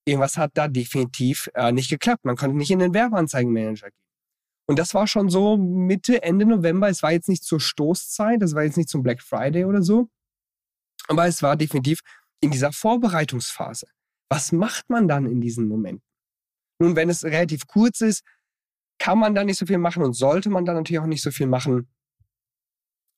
[0.05, 2.25] Irgendwas hat da definitiv äh, nicht geklappt.
[2.25, 4.03] Man konnte nicht in den Werbeanzeigenmanager gehen.
[4.67, 6.89] Und das war schon so Mitte, Ende November.
[6.89, 10.09] Es war jetzt nicht zur Stoßzeit, das war jetzt nicht zum Black Friday oder so.
[11.07, 11.99] Aber es war definitiv
[12.41, 13.87] in dieser Vorbereitungsphase.
[14.33, 16.01] Was macht man dann in diesen Momenten?
[16.79, 18.23] Nun, wenn es relativ kurz ist,
[18.97, 21.29] kann man da nicht so viel machen und sollte man da natürlich auch nicht so
[21.29, 21.87] viel machen.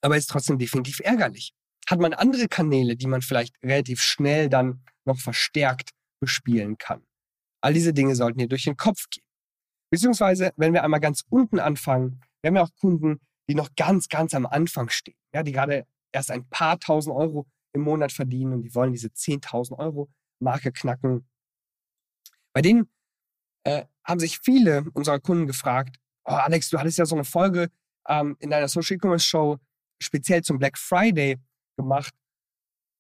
[0.01, 1.53] Aber ist trotzdem definitiv ärgerlich
[1.87, 7.01] hat man andere Kanäle, die man vielleicht relativ schnell dann noch verstärkt bespielen kann.
[7.61, 9.23] All diese Dinge sollten hier durch den Kopf gehen.
[9.91, 14.09] Beziehungsweise, wenn wir einmal ganz unten anfangen, wir haben ja auch Kunden, die noch ganz,
[14.09, 18.51] ganz am Anfang stehen, ja, die gerade erst ein paar tausend Euro im Monat verdienen
[18.51, 21.27] und die wollen diese 10.000 Euro Marke knacken.
[22.53, 22.89] Bei denen
[23.63, 27.69] äh, haben sich viele unserer Kunden gefragt, oh Alex, du hattest ja so eine Folge
[28.07, 29.57] ähm, in deiner Social E-Commerce Show
[30.01, 31.37] speziell zum Black Friday
[31.77, 32.13] gemacht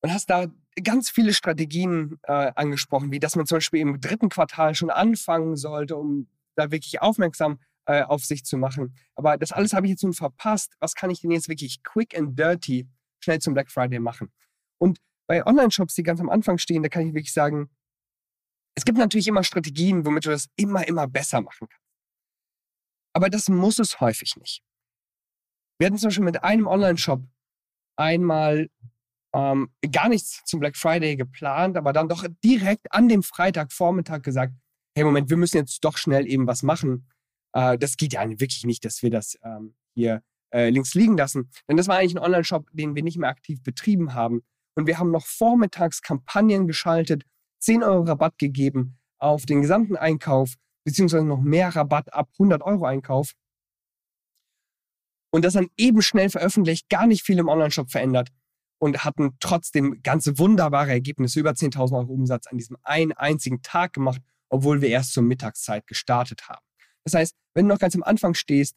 [0.01, 0.47] und hast da
[0.83, 5.55] ganz viele Strategien äh, angesprochen, wie dass man zum Beispiel im dritten Quartal schon anfangen
[5.55, 8.95] sollte, um da wirklich aufmerksam äh, auf sich zu machen.
[9.15, 10.73] Aber das alles habe ich jetzt nun verpasst.
[10.79, 12.87] Was kann ich denn jetzt wirklich quick and dirty
[13.19, 14.31] schnell zum Black Friday machen?
[14.77, 17.69] Und bei Online-Shops, die ganz am Anfang stehen, da kann ich wirklich sagen,
[18.77, 21.85] es gibt natürlich immer Strategien, womit du das immer, immer besser machen kannst.
[23.13, 24.61] Aber das muss es häufig nicht.
[25.79, 27.23] Wir hatten zum Beispiel mit einem Online-Shop
[27.97, 28.69] einmal
[29.33, 34.53] ähm, gar nichts zum Black Friday geplant, aber dann doch direkt an dem Freitagvormittag gesagt,
[34.95, 37.09] hey Moment, wir müssen jetzt doch schnell eben was machen.
[37.53, 40.21] Äh, das geht ja wirklich nicht, dass wir das ähm, hier
[40.53, 41.49] äh, links liegen lassen.
[41.69, 44.41] Denn das war eigentlich ein Online-Shop, den wir nicht mehr aktiv betrieben haben.
[44.75, 47.23] Und wir haben noch vormittags Kampagnen geschaltet,
[47.59, 52.85] 10 Euro Rabatt gegeben auf den gesamten Einkauf, beziehungsweise noch mehr Rabatt ab 100 Euro
[52.85, 53.33] Einkauf
[55.35, 58.29] und das dann eben schnell veröffentlicht, gar nicht viel im Online-Shop verändert
[58.79, 63.91] und hatten trotzdem ganz wunderbare Ergebnisse, über 10.000 Euro Umsatz an diesem einen einzigen Tag
[63.91, 66.65] gemacht, obwohl wir erst zur Mittagszeit gestartet haben.
[67.03, 68.75] Das heißt, wenn du noch ganz am Anfang stehst,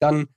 [0.00, 0.28] dann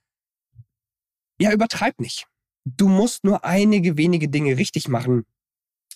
[1.40, 2.26] ja, übertreib nicht.
[2.64, 5.24] Du musst nur einige wenige Dinge richtig machen.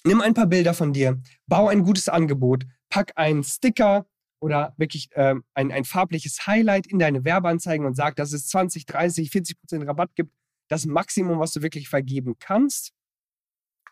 [0.05, 4.07] Nimm ein paar Bilder von dir, bau ein gutes Angebot, pack einen Sticker
[4.41, 8.87] oder wirklich äh, ein, ein farbliches Highlight in deine Werbeanzeigen und sag, dass es 20,
[8.87, 10.33] 30, 40 Prozent Rabatt gibt,
[10.69, 12.93] das Maximum, was du wirklich vergeben kannst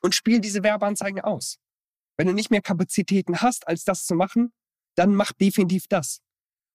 [0.02, 1.58] und spiel diese Werbeanzeigen aus.
[2.16, 4.52] Wenn du nicht mehr Kapazitäten hast, als das zu machen,
[4.96, 6.20] dann mach definitiv das.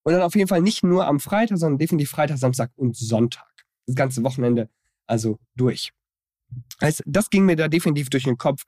[0.04, 3.48] Und dann auf jeden Fall nicht nur am Freitag, sondern definitiv Freitag, Samstag und Sonntag.
[3.86, 4.70] Das ganze Wochenende
[5.10, 5.92] also durch.
[6.80, 8.64] Also das ging mir da definitiv durch den Kopf.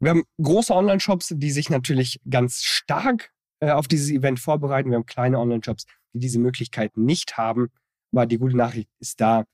[0.00, 4.90] Wir haben große Online-Shops, die sich natürlich ganz stark äh, auf dieses Event vorbereiten.
[4.90, 7.68] Wir haben kleine Online-Shops, die diese Möglichkeiten nicht haben.
[8.12, 9.44] Aber die gute Nachricht ist da,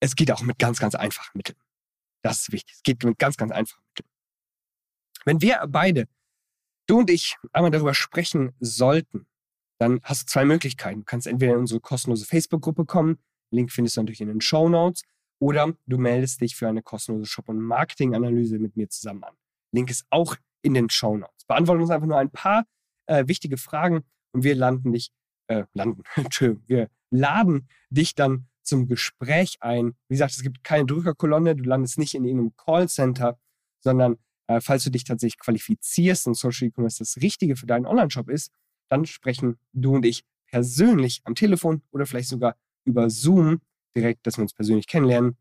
[0.00, 1.58] es geht auch mit ganz, ganz einfachen Mitteln.
[2.22, 2.74] Das ist wichtig.
[2.76, 4.08] Es geht mit ganz, ganz einfachen Mitteln.
[5.24, 6.06] Wenn wir beide,
[6.86, 9.26] du und ich, einmal darüber sprechen sollten,
[9.78, 11.00] dann hast du zwei Möglichkeiten.
[11.00, 13.18] Du kannst entweder in unsere kostenlose Facebook-Gruppe kommen,
[13.54, 15.02] Link findest du natürlich in den Show Notes,
[15.44, 19.34] oder du meldest dich für eine kostenlose Shop- und Marketing-Analyse mit mir zusammen an.
[19.72, 21.44] Link ist auch in den Show Notes.
[21.46, 22.64] Beantworten uns einfach nur ein paar
[23.04, 25.10] äh, wichtige Fragen und wir landen dich,
[25.48, 26.02] äh, landen,
[26.66, 29.94] wir laden dich dann zum Gespräch ein.
[30.08, 33.38] Wie gesagt, es gibt keine Drückerkolonne, du landest nicht in irgendeinem Callcenter,
[33.80, 34.16] sondern
[34.46, 38.50] äh, falls du dich tatsächlich qualifizierst und Social E-Commerce das Richtige für deinen Online-Shop ist,
[38.88, 43.60] dann sprechen du und ich persönlich am Telefon oder vielleicht sogar über Zoom
[43.96, 45.36] direkt, dass wir uns persönlich kennenlernen,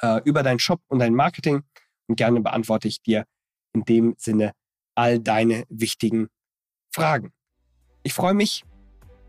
[0.00, 1.62] äh, über deinen Shop und dein Marketing.
[2.06, 3.24] Und gerne beantworte ich dir
[3.72, 4.52] in dem Sinne
[4.94, 6.28] all deine wichtigen
[6.94, 7.32] Fragen.
[8.02, 8.64] Ich freue mich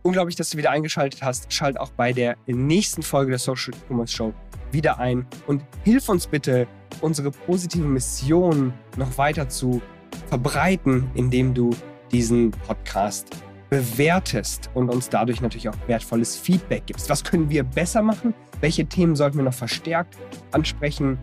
[0.03, 1.51] unglaublich, dass du wieder eingeschaltet hast.
[1.51, 4.34] Schalt auch bei der nächsten Folge der Social E-Commerce Show
[4.71, 6.67] wieder ein und hilf uns bitte,
[7.01, 9.82] unsere positive Mission noch weiter zu
[10.28, 11.76] verbreiten, indem du
[12.11, 13.30] diesen Podcast
[13.70, 17.09] bewertest und uns dadurch natürlich auch wertvolles Feedback gibst.
[17.09, 18.34] Was können wir besser machen?
[18.61, 20.18] Welche Themen sollten wir noch verstärkt
[20.51, 21.18] ansprechen?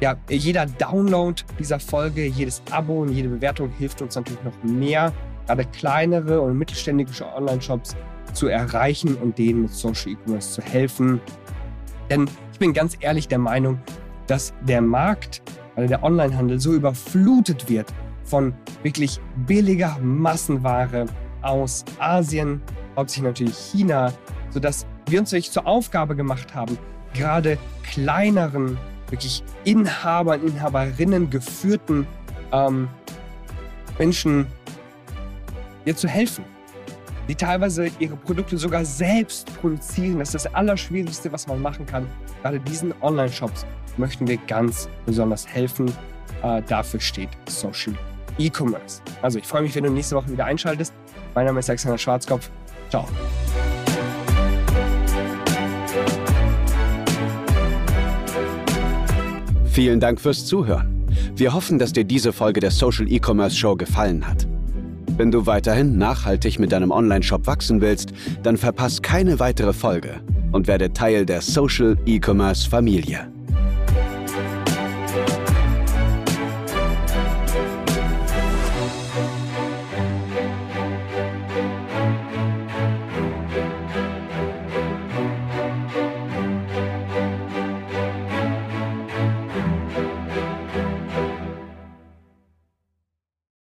[0.00, 5.12] Ja, jeder Download dieser Folge, jedes Abo und jede Bewertung hilft uns natürlich noch mehr,
[5.46, 7.96] gerade kleinere und mittelständische Online-Shops
[8.32, 11.20] zu erreichen und denen mit Social E-Commerce zu helfen.
[12.08, 13.78] Denn ich bin ganz ehrlich der Meinung,
[14.26, 15.42] dass der Markt,
[15.76, 17.92] also der Onlinehandel, so überflutet wird
[18.24, 21.06] von wirklich billiger Massenware
[21.42, 22.60] aus Asien,
[22.96, 24.12] hauptsächlich natürlich China,
[24.50, 26.78] sodass wir uns wirklich zur Aufgabe gemacht haben,
[27.14, 28.78] gerade kleineren,
[29.08, 32.06] wirklich Inhabern, Inhaberinnen geführten
[32.52, 32.88] ähm,
[33.98, 34.46] Menschen
[35.84, 36.44] ihr zu helfen
[37.30, 40.18] die teilweise ihre Produkte sogar selbst produzieren.
[40.18, 42.04] Das ist das Allerschwierigste, was man machen kann.
[42.42, 43.64] Gerade diesen Online-Shops
[43.96, 45.92] möchten wir ganz besonders helfen.
[46.42, 47.94] Äh, dafür steht Social
[48.36, 49.00] E-Commerce.
[49.22, 50.92] Also ich freue mich, wenn du nächste Woche wieder einschaltest.
[51.34, 52.50] Mein Name ist Alexander Schwarzkopf.
[52.88, 53.06] Ciao.
[59.66, 61.06] Vielen Dank fürs Zuhören.
[61.36, 64.46] Wir hoffen, dass dir diese Folge der Social E-Commerce Show gefallen hat.
[65.16, 68.12] Wenn du weiterhin nachhaltig mit deinem Online-Shop wachsen willst,
[68.42, 70.20] dann verpass keine weitere Folge
[70.52, 73.30] und werde Teil der Social E-Commerce Familie.